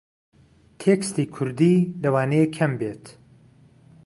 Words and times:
تێکستی 0.79 1.31
کووردی 1.33 1.75
لەوانەیە 2.03 2.47
کەم 2.55 2.71
بێت 2.79 3.05